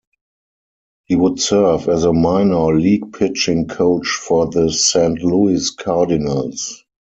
[1.05, 6.83] He would serve as a minor-league pitching coach for the Saint Louis Cardinals.